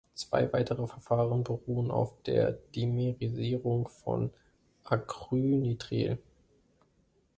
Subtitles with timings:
[0.15, 4.31] Zwei weitere Verfahren beruhen auf der Dimerisierung von
[4.83, 6.17] Acrylnitril.